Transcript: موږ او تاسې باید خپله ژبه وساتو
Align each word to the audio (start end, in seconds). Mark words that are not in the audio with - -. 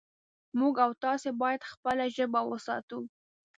موږ 0.59 0.75
او 0.85 0.91
تاسې 1.03 1.29
باید 1.41 1.67
خپله 1.71 2.05
ژبه 2.15 2.41
وساتو 2.49 2.99